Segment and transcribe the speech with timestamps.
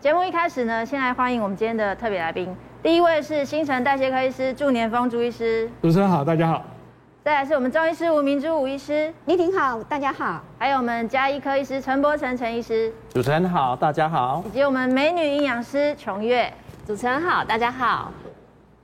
[0.00, 2.48] 节目一开始呢，先来欢迎我们今天的特别来宾。
[2.82, 6.64] 第一位是新陈代谢科医师祝年峰朱医师，主持人好，大家好。
[7.22, 10.40] 再来是我们中医师吴明珠吴医师，你挺好，大家好。
[10.58, 14.42] 还有我们家医科医师陈柏成陈医师，主持人好，大家好。
[14.46, 16.50] 以及我们美女营养师琼月，
[16.86, 18.10] 主持人好，大家好。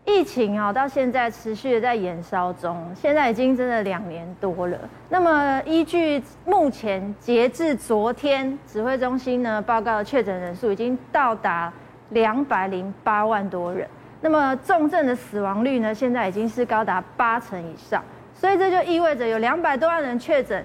[0.07, 4.79] 疫情啊，到现在持续的在延烧中，现在已经真的两年多了。
[5.09, 11.73] 那么依据目前截至昨天指挥中心呢报告的确诊人数已经到达
[12.11, 13.87] 两百零八万多人。
[14.21, 18.03] 那么重症的死亡率呢，现在已经是高达八成以上。
[18.33, 20.65] 所以这就意味着有两百多万人确诊，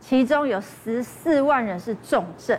[0.00, 2.58] 其中有十四万人是重症。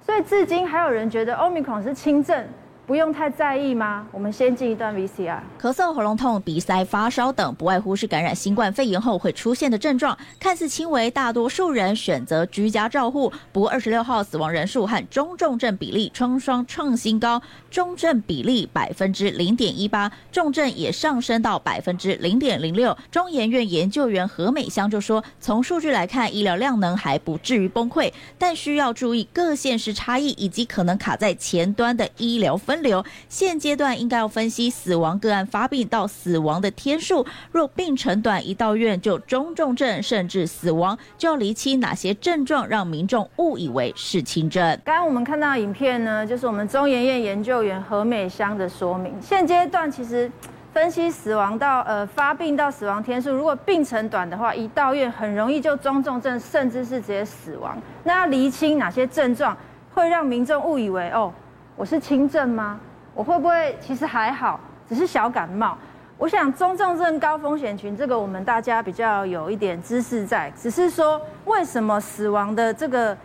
[0.00, 2.46] 所以至今还有人觉得 Omicron 是轻症。
[2.86, 4.06] 不用太在意吗？
[4.12, 5.40] 我们先进一段 VCR。
[5.58, 13.32] 咳嗽、喉咙痛、鼻塞、发烧等，不外乎是感染新冠肺炎后会出现的症状，看似轻微，大多数人选择居家照护。
[13.52, 22.94] 不过二十六号死亡人数和中重症比例双双创新高，中症比例百分之零点一八，重症也上升到百分之零点零六。
[23.10, 32.73] 中研院研究员何美香就说，从数据来看，医疗量能还不至于崩溃，但需要注意各县市差异以及可能卡在前端的医疗分。
[32.74, 37.24] 分流，现阶段应该要分析死亡个案发病到死亡的天数。
[37.52, 44.60] 若病程短，一到院就中重症，甚至死亡，就要厘清哪些症状让民众误以为是轻症。
[44.84, 49.14] 刚刚我们看到影片呢，就是我们中研院研究员何美香的说明。
[49.22, 50.28] 现阶段其实
[50.72, 57.80] 分析死亡到呃发病到死亡天数，如果病程短的话，一到院很容易就中重症，甚至是直接死亡。
[58.02, 59.56] 那要厘清哪些症状
[59.94, 61.32] 会让民众误以为哦？
[61.76, 62.78] 我是轻症吗？
[63.14, 65.76] 我会不会其实还好，只是小感冒？
[66.16, 73.16] 我想中重症高风险群这个我们大家比较有一点知识在，只是说为什么死亡的这个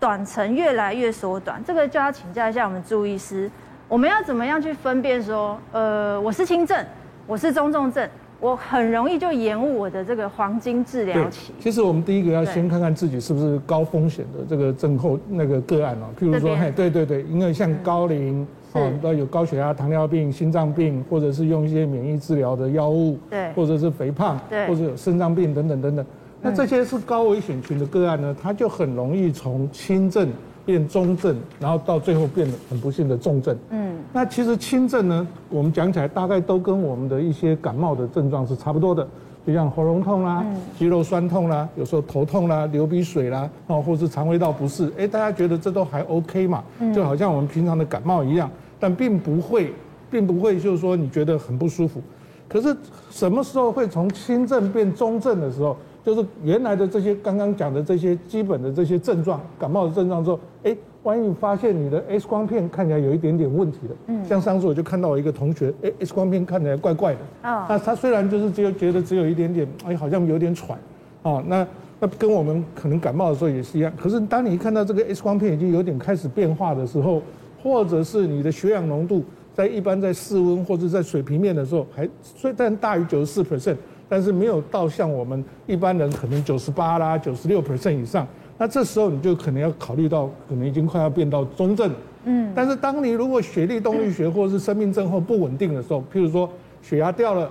[0.00, 1.62] 短程越来越缩短？
[1.64, 3.48] 这个就要请教一下我们朱医师，
[3.86, 6.84] 我们要怎么样去分辨说，呃，我是轻症，
[7.28, 8.08] 我是中重症？
[8.40, 11.52] 我很容易就延误我的这个黄金治疗期。
[11.58, 16.06] 其实我们第一个要先看看自己是不是高风险的这个症候那个个案哦。
[16.18, 26.04] 譬如说，嘿，对对对，因为像高龄哦，都有高血压、糖尿病、心脏病，或者是用一些免疫治疗的药物，对，或者是肥胖，对，或者有肾脏病等等等等。
[26.42, 30.28] 那这些是高危险群的个案呢，它就很容易从轻症
[30.64, 33.56] 变中症，然后到最后变得很不幸的重症。
[33.70, 39.06] 嗯，那其实轻症呢，我们讲起来大概都跟我们的一些感冒的症状是差不多的，
[39.46, 40.44] 就像喉咙痛啦、
[40.78, 46.64] 肌肉酸痛啦、有时候头痛啦、流鼻水啦，哦，或是肠胃道不适，哎，大家觉得这都还 OK 嘛？
[46.94, 48.50] 就好像我们平常的感冒一样，
[48.80, 49.72] 但并不会，
[50.10, 52.00] 并不会就是说你觉得很不舒服。
[52.48, 52.76] 可是
[53.10, 55.76] 什么时候会从轻症变中症的时候？
[56.04, 70.78] 就是原来的这些刚刚讲的这些基本的这些症状，感冒的症状之后，哎，万一你发现你的 X 光片看起来有一点点问题了，嗯，像上次我就看到我一个同学，哎，X 光片看起来怪怪的，啊，那他虽然就是只有觉得只有一点点，哎，好像有点喘，
[71.22, 71.66] 哦，那
[71.98, 77.22] 那跟我们可能感冒的时候也是一样，可是当你一看到这个 X 光片已经有点开始变化的时候，
[77.62, 83.76] 或者是你的血氧浓度在一般在室温或者在水平面的时候，还虽然大于九十四 percent。
[84.08, 88.26] 但是没有到像我们一般人可能九十八啦、九十六 percent 以上，
[88.58, 91.90] 那这时候你就可能要考虑到，可能已经快要变到中症。
[92.24, 92.52] 嗯。
[92.54, 96.48] 但是当你如果血力动力学或者是生命症候不稳定的时候，譬如说
[96.82, 97.50] 血压掉了，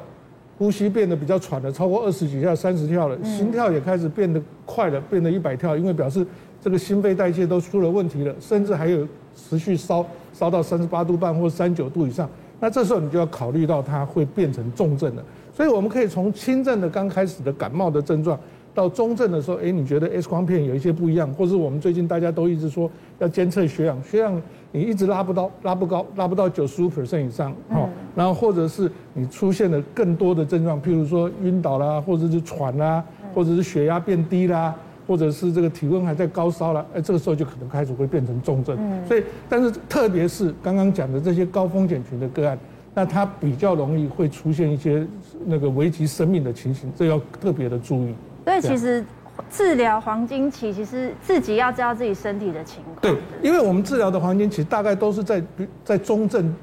[0.57, 6.25] 呼吸变得比较喘了，超过二十几下、三十跳了，心跳也开始变得快了，变得一百跳，因为表示
[6.61, 15.23] 这个心肺代谢都出了问题了，甚至还有持续烧烧到三十八度半或三十九度以上，那这时候你就要考虑到它会变成重症了。
[15.53, 18.39] 所以我们可以从轻症的刚开始的感冒的症状，
[18.73, 24.41] 到中症的时候，哎，你觉得 X 光片有一些不一样，或是我们最近大家都一直说要监测血氧，血氧
[24.71, 33.03] 你一直拉不到，拉不高，拉不到九十五 percent 以上，哦，然后或者是你出现了更多的症状，譬如说晕倒啦，或者是喘啦，
[33.35, 34.73] 或者是血压变低啦，
[35.05, 38.75] 或者是这个体温还在高烧了，哎，这个时候就可能开始会变成重症。
[39.07, 42.57] 所以，但是特别是刚刚讲的这些高风险群的个案。
[42.95, 45.05] 那它比较容易会出现一些
[45.45, 48.13] 那个危及生命的情形，这要特别的注意。
[48.45, 49.03] 所以其实
[49.49, 52.95] 治疗黄金期，其实自己要知道自己身体的情况。
[53.01, 55.41] 对，因为我们治疗的黄金期大概都是在
[55.83, 56.53] 在中症、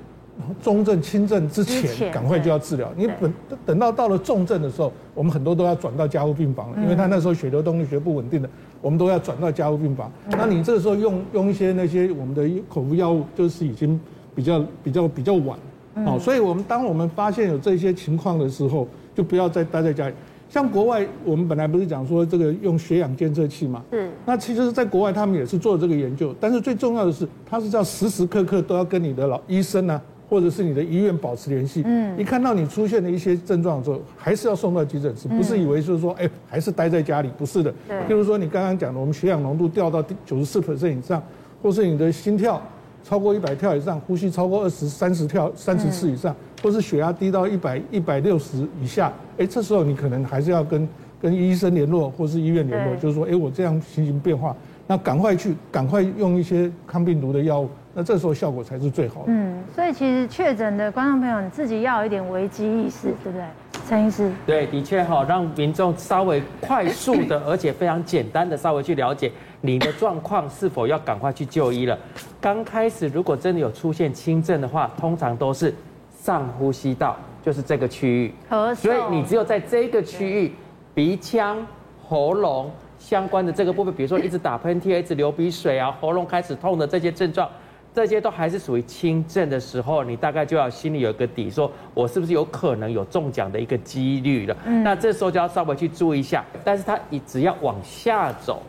[0.63, 2.93] 中症、轻症之前，赶快就要治疗。
[2.97, 3.35] 你等
[3.67, 8.49] 等到到了重症的时候，我们很多都要转到加护病房了，因为他那时候血流动力学不稳定的，
[8.81, 10.13] 我们都要转到加护病房。
[10.29, 13.99] 那你这个时候用用一些那些我们的口服药物，就是已经
[14.35, 15.59] 比较比较比较晚。
[16.05, 20.15] 好，所以我们当我们发现有这些情况的时候，就不要再待在家里。
[20.49, 23.83] 像国外，我们本来不是讲说这个用血氧监测器嘛？
[23.93, 24.11] 嗯。
[24.27, 31.83] 那其实，在国外他们也是做这个研究，但是最重要的是，他是要时时刻刻都要跟你的老医生啊，或者是你的医院保持联系。
[31.87, 32.19] 嗯。
[32.19, 37.73] 一看到你出现的一些症状之后，还是要送到急诊室，不是以为就是说，哎，还是待在家里，不是的。
[37.87, 37.97] 对。
[38.09, 41.23] 譬如说你刚刚讲的，我们血氧浓度掉到九十四 percent 以上，
[41.63, 42.61] 或是你的心跳
[43.03, 50.89] 超过一百跳以上，呼吸超过二十三十跳三十次以上，或是血压低到一百一百六十以下，哎，这时候你可能还是要跟。
[51.23, 54.57] 跟医生联络，或是医院联络，就是说，哎，我这样情形变化，
[54.87, 59.25] 那赶快去，赶快用一些抗病毒的药物，那这时候效果才是最好的。
[59.27, 63.45] 嗯，所以其实确诊的观众朋友，你自己要有一点危机意识，对不对，
[63.91, 64.31] 陈医师？
[64.47, 71.99] 对，的确哈，让民众稍微快速的，而且非常简单的稍微去了解你的状况是否要赶快去就医了。
[72.41, 75.75] 刚开始如果真的有出现轻症的话，通常都是
[76.23, 78.35] 上呼吸道，就是这个区域，
[78.77, 80.55] 所以你只有在这个区域。
[80.93, 81.57] 鼻腔、
[82.03, 87.49] 喉咙相关的这个部分，比如说一直打喷嚏、一直流鼻水啊，喉咙开始痛的这些症状，
[87.93, 94.57] 这些都还是属于轻症的时候，你大概就要心里有个底，说我是不是有可能有中奖的一个几率了。
[94.65, 94.83] 嗯。
[94.83, 96.45] 那这时候就要稍微去注意一下。
[96.65, 98.63] 但是它你只要往下走，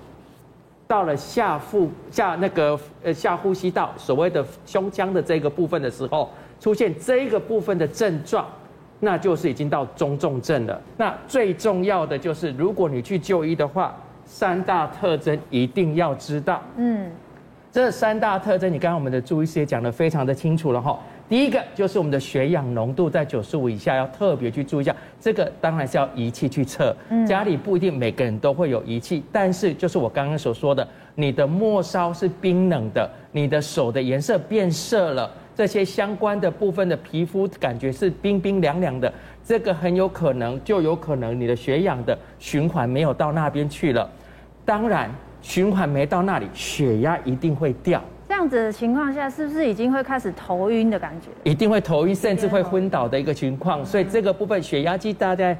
[0.87, 6.29] 到了下腹下那个呃下呼吸道，所谓的胸腔的这个部分的时候，
[6.59, 8.45] 出现这个部分的症状。
[9.03, 10.79] 那就是已经到中重症了。
[10.95, 13.95] 那最重要的就是，如果你去就医的话，
[14.25, 16.61] 三大特征一定要知道。
[16.77, 17.09] 嗯，
[17.71, 20.99] 这三大特征，你刚刚我们的朱医师也讲得非常的清楚了哈。
[21.29, 24.93] 第一个就是我们的血氧浓度在九十五以下，要特别去注意一下。
[25.21, 26.93] 这个当然是要仪器去测，
[27.25, 30.85] 家里不一定每个人都会有仪器，但是就是我刚刚所说的，
[31.15, 35.31] 你的末梢是冰冷的，你的手的颜色变色了。
[35.55, 39.13] 这些相关的部分的皮肤感觉是冰冰凉凉的，
[39.45, 44.09] 这个很有可能就有可能你的血氧的循环没有到那边去了。
[44.65, 45.09] 当然，
[45.41, 48.01] 循环没到那里，血压一定会掉。
[48.27, 51.27] 这样子的情况下，是不是已经会开始头晕的感觉？
[51.43, 53.85] 一定会头晕，甚至会昏倒的一个情况。
[53.85, 55.57] 所以这个部分血压计，大概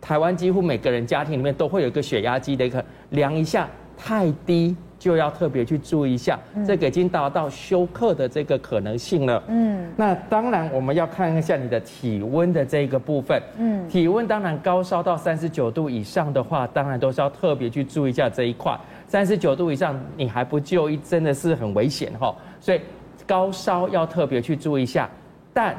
[0.00, 4.76] 台湾几乎每个人家庭里面都会有一个血压计的一个量一下，太低。
[5.00, 9.42] 就要特别去注意一下，这个已经达到休克的这个可能性了。
[9.48, 13.42] 嗯，那当然我们要看一下你的体温的这个部分。
[13.56, 18.78] 嗯，体温当然高烧到三十九度以上的话，当然都是要特别去注意一下这一块。
[19.08, 22.36] 三十九度以上你还不就医，真的是很危险哈。
[22.60, 22.80] 所以
[23.26, 25.08] 高烧要特别去注意一下。
[25.54, 25.74] 但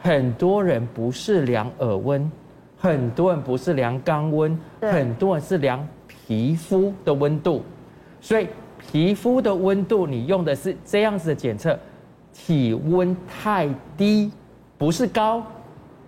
[0.00, 2.28] 很多人不是量耳温，
[2.76, 7.62] 很多人不是量肛温，很多人是量皮肤的温度。
[8.20, 8.46] 所以
[8.90, 11.78] 皮肤的温度，你用的是这样子的检测，
[12.32, 14.30] 体温太低，
[14.76, 15.42] 不是高，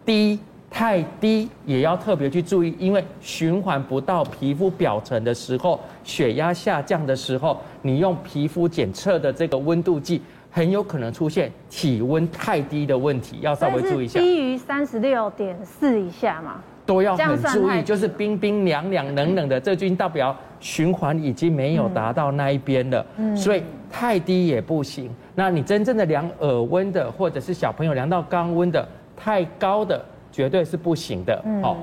[0.05, 0.39] 低
[0.71, 14.21] 太低也要特别去注意，因为循环不到皮肤表层的时候，血压下降的时候，你用皮肤检测的这个温度计，很有可能出现体温太低的问题，要稍微注意一下。
[14.21, 16.63] 低于三十六点四以下嘛？
[16.91, 23.07] 都要很注意，就是冰冰凉凉、冷冷的，这就已经代表循环已经没有达到那一边了。
[23.17, 25.09] 嗯，所以太低也不行。
[25.37, 28.85] 那你真正的量耳温的，或者是小朋友量到肛温的，
[29.17, 31.41] 太高的绝对是不行的。
[31.63, 31.77] 好，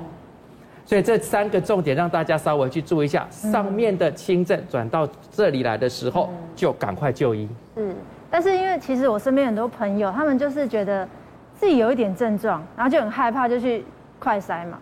[0.84, 3.26] 所以这三个重点让大家稍微去注意一下。
[3.30, 7.48] 上面的轻症转到这里来的时候，就赶快就医。
[7.76, 7.94] 嗯，
[8.30, 11.08] 但是因为其实我身边很多朋友，他们就是觉得
[11.54, 13.82] 自己有一点症状，然后就很害怕，就去
[14.18, 14.78] 快筛嘛。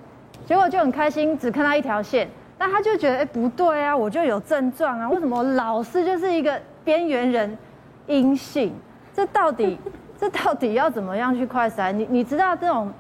[0.47, 7.59] 结果就很开心，只看到一条线，但他就觉得，哎，不对啊，我就有症状啊，为什么老是就是一个边缘人，
[8.07, 8.73] 阴性？
[9.13, 9.77] 这到底，
[10.17, 11.91] 这到底要怎么样去快筛？
[11.91, 12.93] 你你知道这种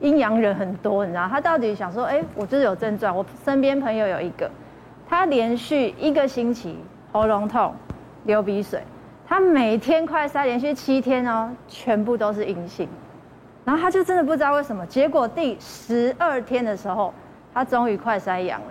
[0.00, 3.14] 阴阳人很多，你知道他到底想说，哎，我就是有症状。
[3.14, 4.50] 我身边朋友有一个，
[5.06, 6.78] 他连续一个星期
[7.12, 7.74] 喉咙痛、
[8.24, 8.82] 流鼻水，
[9.28, 12.88] 他每天快筛连续七天哦，全部都是阴性。
[13.66, 17.12] 然后他就真的不知道为什么，结果第十二天的时候，
[17.52, 18.68] 他终于快塞阳了。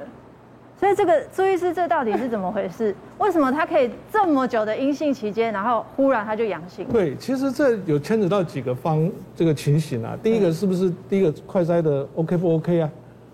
[0.79, 2.95] 所以这个朱医师，这到底是怎么回事？
[3.19, 6.87] 为什么他可以这么久的阴性期间，然后忽然他就阳性？
[6.93, 10.17] 对，其实这有牵扯到几个方这个情形啊。
[10.23, 12.89] 第一个是不是第一个快筛的 OK 不 OK 啊？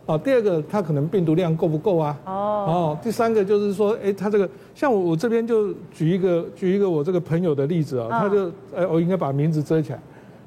[0.07, 2.17] 哦，第二个他可能病毒量够不够啊？
[2.25, 9.99] 哦哦，第三个就是说，哎，他这个像我我这边就举一个举一个我这个朋友的例子啊，他就哎，我应该把名字遮起来。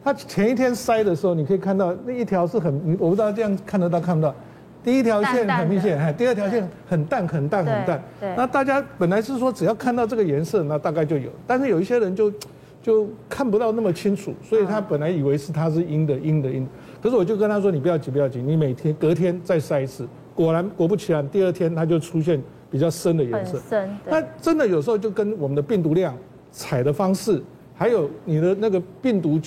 [0.04, 4.34] 他前一天筛的时候，你可以看到那一条是很，我不知道这样看得到看不到。
[4.82, 8.02] 第一条线很明显，哎，第二条线很淡很淡很淡。
[8.20, 8.34] 对。
[8.36, 11.30] 那大家本来是说只要看到这个颜色，那大概就有。
[11.46, 12.30] 但是有一些人就
[12.82, 16.68] 就看不到那么清楚，所以他本来以为是他是阴的阴的阴。
[17.02, 22.38] 可是我就跟他说，你不要急不要急，你每天隔天再筛一次，果然果不其然，第二天它就出现
[22.70, 23.58] 比较深的颜色。
[23.70, 23.88] 深。
[24.06, 26.14] 那真的有时候就跟我们的病毒量、
[26.52, 27.42] 采的方式，
[27.74, 29.40] 还有你的那个病毒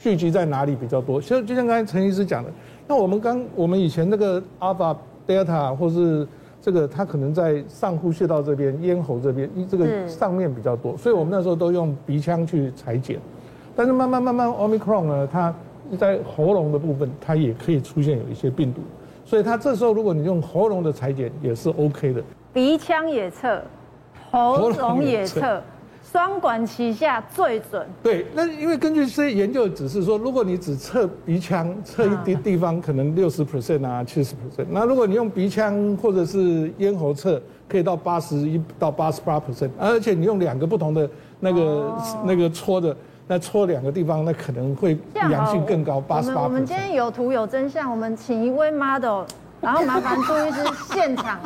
[0.00, 1.20] 聚集在哪里比较多。
[1.20, 2.50] 其实就像刚才陈医师讲的，
[2.88, 4.96] 那我们刚我们以前那个 alpha、
[5.28, 6.26] delta，或是
[6.60, 13.20] 这个它可能在上呼吸道这边、咽喉这边，这个上面比较多，所以我们那时候都用鼻腔去裁剪。
[13.76, 15.54] 但是慢慢慢慢，Omicron 呢，它
[15.98, 18.80] 在喉咙的部分，它也可以出现有一些病毒，
[19.24, 22.22] 所以它这时候如果你用喉咙的裁剪也是 OK 的。
[22.52, 23.62] 鼻腔也测，
[24.30, 25.62] 喉咙也测，
[26.10, 27.86] 双管齐下最准。
[28.02, 34.66] 对，那因为根据这些研究指示说，如果你只测鼻腔，测一地地方可能六十 percent 啊，七十 percent。
[34.70, 42.96] 那如果你用鼻腔或者是咽喉测，可以到八十一到八十八 percent，而且你用两个不同的那个、哦、那个搓的。
[43.32, 46.42] 那搓两个地方，那可能会阳性更高，八十八。
[46.42, 49.22] 我们今天有图有真相，我们请一位 model，
[49.60, 51.38] 然后麻烦朱医师现场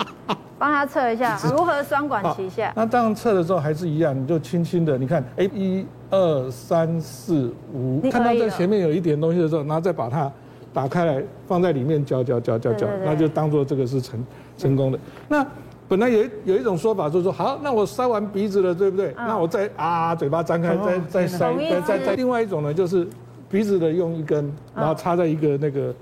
[0.58, 2.72] 帮他测一下如何双管齐下。
[2.76, 10.30] 那这样测的时候还是一样，你就轻轻的，你看，哎，一二三四五，看到这前面有一点东西的时候，然后再把它
[10.72, 14.24] 打开来放在里面搅搅搅搅搅，那就当做这个是成
[14.56, 14.98] 成功的。
[15.28, 15.46] 那。
[15.86, 19.14] 本来有有一种说法，就是说好，那我塞完鼻子了，对不对？
[19.18, 22.14] 那我再啊，嘴巴张开，再再塞，再再再。
[22.16, 23.06] 另外一种呢，就是
[23.50, 25.94] 鼻子的用一根，然后插在一个那个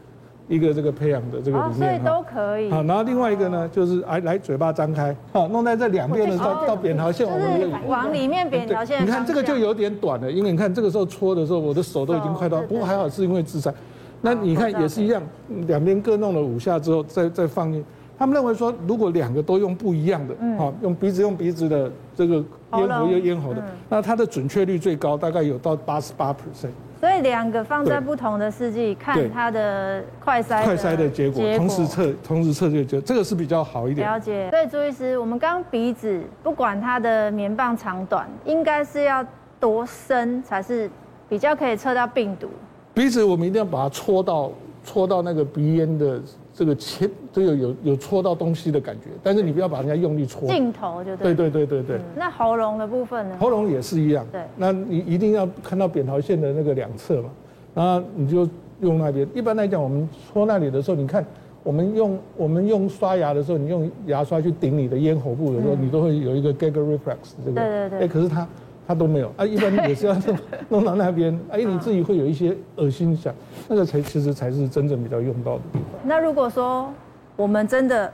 [0.48, 2.70] 一个这个培养的这个里面，所以都可以。
[2.70, 9.02] 好，然后另外一个呢，就是来来嘴巴张开，好，弄在这两边的到到扁桃腺，我们往里面扁桃腺。
[9.02, 13.72] 你看这个就有点短了，因为你看这个时候搓的时候，我的手都已经快到，不过还好是因为自残。
[14.20, 15.22] 那你看也是一样，
[15.66, 17.84] 两边各弄了五下之后，再再放进。
[18.22, 22.36] 他们认为说，如果两个都用不一样的，好，用鼻子用鼻子的这个
[22.74, 26.70] 咽喉用咽喉的，那它的准确率最高，大概有到八十八 percent。
[27.00, 34.08] 所以两个放在不同的试剂看它的快筛快筛的结果，同时测同时测这个就这个是比较好一点。
[34.08, 34.48] 了解。
[34.50, 39.26] 所以朱医师，我们刚鼻子不管它的棉棒长短，应该是要
[39.58, 40.88] 多深才是
[41.28, 42.46] 比较可以测到病毒？
[42.94, 44.52] 鼻子我们一定要把它戳到
[44.84, 46.20] 戳到那个鼻咽的。
[46.54, 50.48] 这个切都有有有戳到东西的感觉，但是你不要把人家用力戳。
[50.48, 51.34] 镜头就对。
[51.34, 52.00] 对对对对对。
[52.14, 53.36] 那喉咙的部分呢？
[53.40, 54.26] 喉咙也是一样。
[54.30, 54.42] 对。
[54.56, 57.30] 那你一定要看到扁桃腺的那个两侧嘛，
[57.74, 58.48] 然后你就
[58.80, 59.26] 用那边。
[59.34, 61.24] 一般来讲，我们戳那里的时候，你看
[61.62, 67.60] 我们用我们用刷牙的时候，你用牙刷去顶你的咽喉部的时候，你都会有一个 gag reflex 这个。
[67.60, 67.98] 对对对。
[68.00, 68.46] 哎，可是它。
[68.84, 70.36] 他都没有啊，一般也是要弄
[70.68, 73.32] 弄到那边，哎，你自己会有一些恶心想，
[73.68, 76.00] 那个才其实才是真正比较用到的地方。
[76.02, 76.92] 那如果说
[77.36, 78.12] 我们真的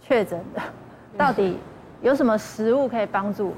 [0.00, 0.60] 确诊的，
[1.16, 1.58] 到底
[2.00, 3.54] 有什么食物可以帮助？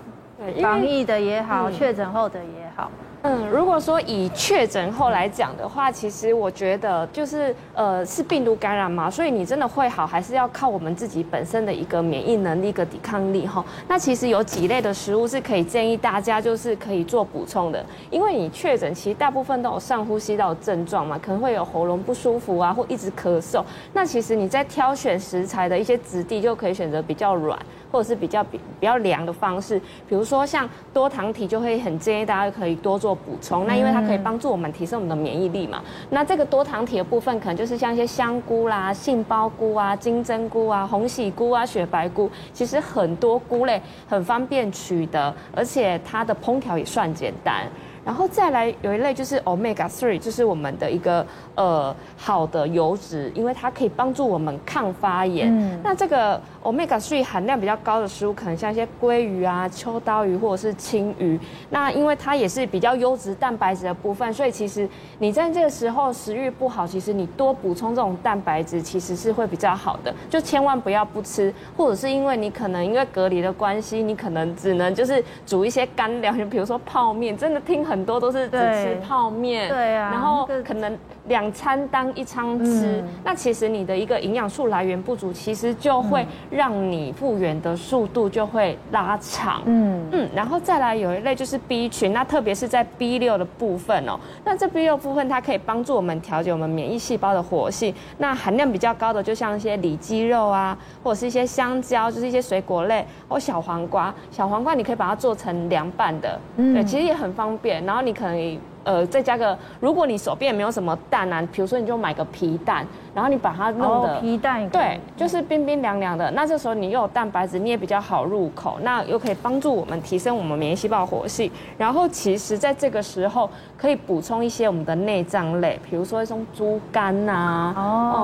[0.60, 2.90] 防疫的也好，确诊后的也好。
[3.26, 13.64] 嗯，如果说以确诊后来讲的话，其实我觉得就是呃是病毒感染嘛，所以你真的会好，还是要靠我们自己本身的一个免疫能力、一个抵抗力哈。
[13.88, 23.64] 那其实有几类的食物是可以建议大家就是可以做补充的，因为你确诊其实大部分都有上呼吸道症状嘛，可能会有喉咙不舒服啊，或一直咳嗽。
[23.94, 27.58] 那其实你在挑选食材的一些质地就可以选择比较软。
[27.90, 29.78] 或者是比较比比较凉的方式，
[30.08, 35.82] 比如说像多糖体就会很建议大家可以多做补充，那因为它可以帮助我们提升我们的免疫力嘛。
[36.10, 47.66] 那这个多糖体的部分，可能就是像一些香菇啦、杏鲍菇啊、金针菇啊、红喜菇啊、雪白菇，其实很多菇类很方便取得，而且它的烹调也算简单。
[48.04, 55.48] 然后再来有一类就是 Omega three，就是我们的一个呃好的油脂，因为它可以帮助我们抗发炎。
[55.50, 61.40] 嗯、那这个 Omega three 含量比较高的食物，可能像一些鲑鱼啊、秋刀鱼或者是青鱼。
[61.70, 64.86] 那因为它也是比较优质蛋白质的部分，所以其实
[65.18, 70.14] 你在这个时候食欲不好，其实你多补充这种蛋白质其实是会比较好的。
[70.28, 77.93] 就千万不要不吃，或者是因为你可能因为隔离的关系，你可能只能就是煮一些干粮，就比如说泡面，真的听很。
[77.94, 80.98] 很多都是只吃泡面，对啊，然后可能
[81.28, 89.62] 两餐当一餐吃，嗯、那其实你的一个营养素来源不足，其实就会让你复原的速度就会拉长。
[89.66, 90.04] 嗯。
[90.10, 107.83] 嗯，然后再来有一类就是 B 群，那特别是在 B 六的部分哦，那这 B 六部分它可以帮助我们调节我们免疫细胞的活性，那含量比较高的就像一些里脊肉啊，或者是一些香蕉，就是一些水果类，或小黄瓜，小黄瓜你可以把它做成凉拌的，嗯，对，其实也很方便。
[107.84, 116.30] 然后你可能呃，再加个，如果你手边也没有什么蛋啊，比如说你就买个皮蛋，然后你把它弄的、哦、皮蛋，对，就是冰冰凉凉的。
[116.32, 121.50] 那这时候你又有蛋白质，你也比较好入口，那又可以帮助我们提升我们免疫细胞活性。
[121.78, 127.82] 然后其实在这个时候可以补充一些我们的内脏类，比如说一种猪肝呐、啊，哦，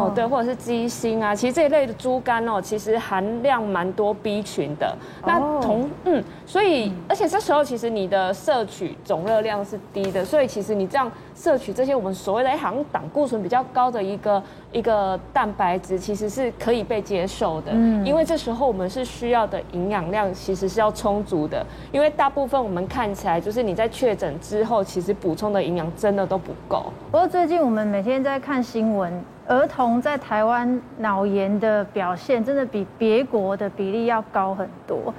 [0.08, 1.34] 哦，对，或者是鸡心啊。
[1.34, 4.94] 其实这一类的猪肝哦，其实含量蛮多 B 群的。
[5.24, 14.42] 那同嗯，所以而且这时候其实你的摄取总热量是低的，所以其实你这样摄取这些我们所谓的好像胆固醇比较高的一个
[14.72, 17.70] 一个蛋白质，其实是可以被接受的。
[17.72, 26.92] 嗯，因为这时候我们是需要的营养量其实是要充足的，因为大部分我们看起来就是你在确诊之后，其实补充的营养真的都不够。
[27.12, 35.14] 不过最近我们每天在看新闻，儿童在台湾脑炎的表现真的比别国的比例要高很多。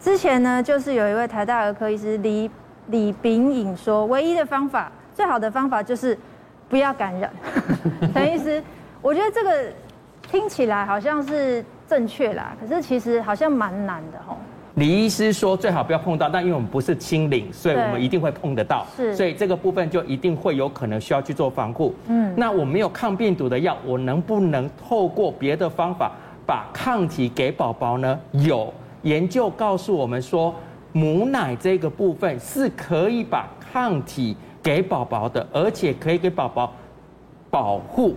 [0.00, 2.50] 之前呢，就是有一位台大儿科医师李
[2.88, 6.16] 李炳颖说，唯一的方法，最好的方法就是
[6.68, 7.30] 不要感染。
[8.12, 8.62] 陈医师，
[9.00, 9.72] 我觉得这个
[10.30, 14.36] 听起来好像是正确啦，可是其实好像蛮难的吼。
[14.74, 21.94] 李医师说最好不要碰到，但因为我们不是清零，所以我们一定会碰得到，是，所以这个部分就一定会有可能需要去做防护。
[22.08, 26.10] 嗯，那我没有抗病毒的药，我能不能透过别的方法
[26.44, 28.18] 把抗体给宝宝呢？
[28.32, 28.72] 有。
[29.02, 30.52] 研究告诉我们说，
[30.96, 36.72] 母奶这个部分是可以把抗体给宝宝的，而且可以给宝宝
[37.50, 38.14] 保护。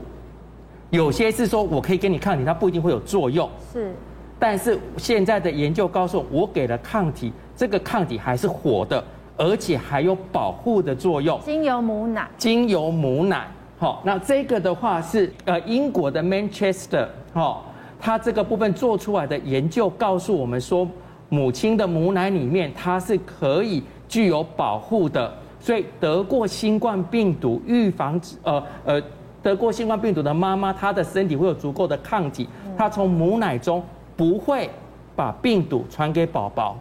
[0.91, 3.49] 有些是说我可以给你抗体，它不一定会有作用。
[3.73, 3.91] 是，
[4.37, 9.03] 但是现在的研究告诉我，我给了抗体，这个抗体还是活的，
[9.35, 11.41] 而且还有保护的作用。
[11.41, 13.47] 精油母奶，精油母奶。
[13.79, 17.63] 好，那这个的话是呃英国的 Manchester 哈。
[17.99, 20.87] 它这个部分做出来的研究告诉我们说，
[21.29, 29.01] 母亲的母奶里面它是可以具有保护的，所以得过新冠病毒预防呃呃
[29.43, 33.83] 得过新冠病毒的妈妈，她的身体会有足够的抗体，她从母奶中
[34.15, 34.69] 不会
[35.15, 36.77] 把病毒传给宝宝，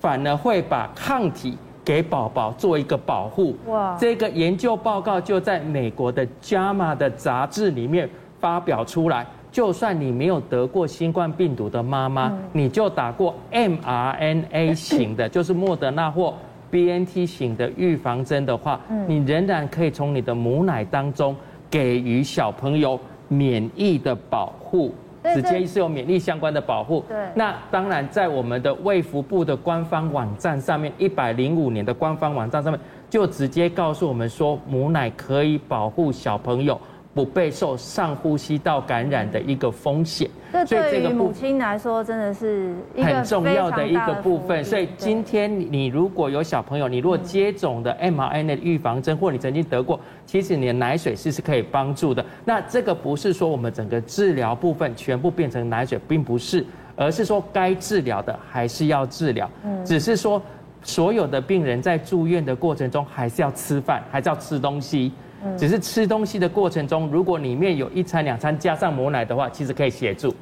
[0.00, 3.56] 反而会把抗体给宝宝做一个保护。
[3.66, 3.96] 哇！
[3.98, 8.08] 这个研究报告就在美国的 JAMA 的杂志里面
[8.40, 9.26] 发表出来。
[9.56, 16.34] 就算你没有得过新冠病毒的妈妈，你就打过 mRNA 型的， 就是莫德纳或
[16.70, 21.34] BNT 型的预防针的话，你仍然可以从你的母奶当中
[21.70, 24.92] 给予小朋友免疫的保护，
[25.34, 27.02] 直接是有免疫相关的保护。
[27.08, 36.78] 对，那当然在我们的卫福部的官方网站上面，一百零五年的官方网站上面就直接告诉我们说，母奶可以保护小朋友。
[37.16, 40.28] 不被受上呼吸道感染的一个风险，
[40.66, 44.62] 所以对于母亲来说真的是很重要的一个部分。
[44.62, 52.22] 所以今天你如果有小朋友，你如果接种的 mRNA 的预防针，或你曾经得过，其实你的奶水是是可以帮助的。
[52.44, 56.62] 那这个不是说我们整个治疗部分全部变成奶水，并不是，
[56.96, 59.50] 而是说该治疗的还是要治疗。
[59.64, 60.42] 嗯，只是说
[60.82, 65.12] 所有的病人在住院的过程中，还是要吃饭，还是要吃东西。
[65.56, 70.34] 只是吃东西的过程中，如果里面有一餐两餐加上母奶的话，其实可以协助。